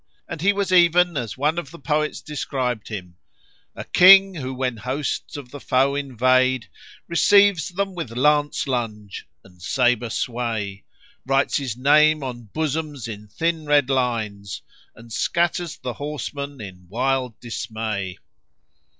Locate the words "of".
1.59-1.69, 5.37-5.51